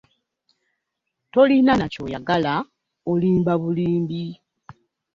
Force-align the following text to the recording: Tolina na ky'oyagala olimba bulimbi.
Tolina 1.31 1.73
na 1.77 1.87
ky'oyagala 1.93 2.53
olimba 3.11 3.53
bulimbi. 3.61 4.23